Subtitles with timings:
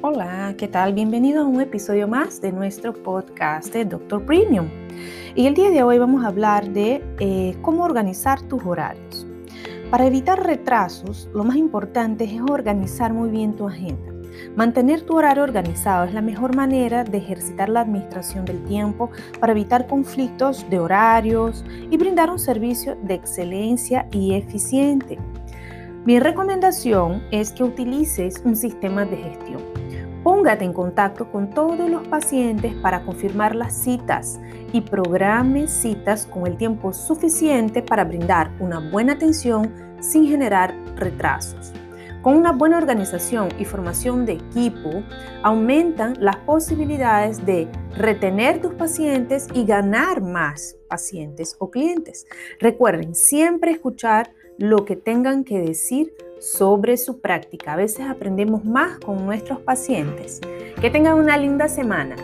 [0.00, 0.92] Hola, ¿qué tal?
[0.92, 4.68] Bienvenido a un episodio más de nuestro podcast de Doctor Premium.
[5.34, 9.26] Y el día de hoy vamos a hablar de eh, cómo organizar tus horarios.
[9.90, 14.12] Para evitar retrasos, lo más importante es organizar muy bien tu agenda.
[14.54, 19.50] Mantener tu horario organizado es la mejor manera de ejercitar la administración del tiempo para
[19.50, 25.18] evitar conflictos de horarios y brindar un servicio de excelencia y eficiente.
[26.04, 29.77] Mi recomendación es que utilices un sistema de gestión.
[30.28, 34.38] Póngate en contacto con todos los pacientes para confirmar las citas
[34.74, 41.72] y programe citas con el tiempo suficiente para brindar una buena atención sin generar retrasos.
[42.20, 45.02] Con una buena organización y formación de equipo,
[45.42, 52.26] aumentan las posibilidades de retener tus pacientes y ganar más pacientes o clientes.
[52.60, 57.72] Recuerden siempre escuchar lo que tengan que decir sobre su práctica.
[57.72, 60.40] A veces aprendemos más con nuestros pacientes.
[60.80, 62.16] Que tengan una linda semana.